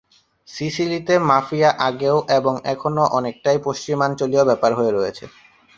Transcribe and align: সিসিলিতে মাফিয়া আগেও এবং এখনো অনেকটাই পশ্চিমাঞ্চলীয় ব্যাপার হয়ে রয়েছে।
সিসিলিতে 0.47 1.13
মাফিয়া 1.29 1.69
আগেও 1.87 2.17
এবং 2.37 2.53
এখনো 2.73 3.03
অনেকটাই 3.17 3.57
পশ্চিমাঞ্চলীয় 3.65 4.43
ব্যাপার 4.49 4.71
হয়ে 4.75 4.91
রয়েছে। 4.91 5.25